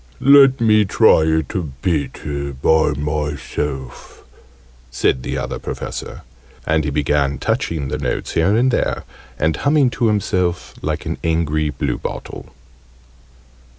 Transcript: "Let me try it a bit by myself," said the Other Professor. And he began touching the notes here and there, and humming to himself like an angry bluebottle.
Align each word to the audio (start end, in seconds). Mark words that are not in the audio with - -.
"Let 0.19 0.59
me 0.59 0.83
try 0.83 1.25
it 1.25 1.53
a 1.53 1.59
bit 1.61 2.23
by 2.63 2.93
myself," 2.97 4.23
said 4.89 5.21
the 5.21 5.37
Other 5.37 5.59
Professor. 5.59 6.23
And 6.65 6.83
he 6.83 6.89
began 6.89 7.37
touching 7.37 7.89
the 7.89 7.99
notes 7.99 8.31
here 8.31 8.55
and 8.55 8.71
there, 8.71 9.03
and 9.37 9.57
humming 9.57 9.91
to 9.91 10.07
himself 10.07 10.73
like 10.81 11.05
an 11.05 11.19
angry 11.23 11.69
bluebottle. 11.69 12.49